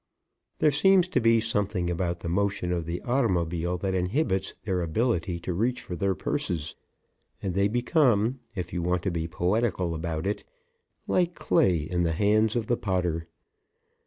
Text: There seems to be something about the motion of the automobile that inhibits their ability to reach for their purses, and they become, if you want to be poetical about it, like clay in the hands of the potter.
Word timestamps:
There 0.57 0.71
seems 0.71 1.07
to 1.09 1.19
be 1.19 1.39
something 1.39 1.87
about 1.87 2.21
the 2.21 2.27
motion 2.27 2.71
of 2.71 2.85
the 2.85 3.03
automobile 3.03 3.77
that 3.77 3.93
inhibits 3.93 4.55
their 4.63 4.81
ability 4.81 5.39
to 5.41 5.53
reach 5.53 5.79
for 5.83 5.95
their 5.95 6.15
purses, 6.15 6.73
and 7.39 7.53
they 7.53 7.67
become, 7.67 8.39
if 8.55 8.73
you 8.73 8.81
want 8.81 9.03
to 9.03 9.11
be 9.11 9.27
poetical 9.27 9.93
about 9.93 10.25
it, 10.25 10.43
like 11.05 11.35
clay 11.35 11.77
in 11.81 12.01
the 12.01 12.13
hands 12.13 12.55
of 12.55 12.65
the 12.65 12.77
potter. 12.77 13.27